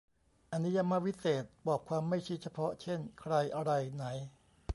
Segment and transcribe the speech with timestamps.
[0.51, 4.05] อนิยมวิเศษณ์ บอกความไม่ชี้เฉพาะ เช่น ใคร อะไร ไหน